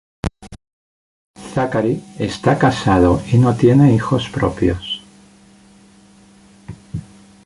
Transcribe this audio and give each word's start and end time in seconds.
Zachary 1.53 2.03
está 2.17 2.57
casado, 2.57 3.21
y 3.31 3.37
no 3.37 3.55
tiene 3.55 3.93
hijos 3.93 4.29
propios. 4.29 5.03